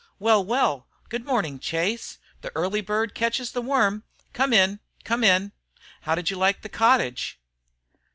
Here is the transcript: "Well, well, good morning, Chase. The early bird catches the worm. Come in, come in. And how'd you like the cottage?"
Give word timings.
"Well, 0.17 0.43
well, 0.43 0.87
good 1.09 1.25
morning, 1.27 1.59
Chase. 1.59 2.17
The 2.41 2.51
early 2.55 2.81
bird 2.81 3.13
catches 3.13 3.51
the 3.51 3.61
worm. 3.61 4.03
Come 4.33 4.51
in, 4.51 4.79
come 5.03 5.23
in. 5.23 5.41
And 5.43 5.51
how'd 6.01 6.27
you 6.27 6.37
like 6.37 6.63
the 6.63 6.69
cottage?" 6.69 7.39